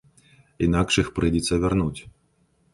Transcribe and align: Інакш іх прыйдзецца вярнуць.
Інакш 0.67 0.97
іх 1.03 1.07
прыйдзецца 1.19 1.61
вярнуць. 1.67 2.01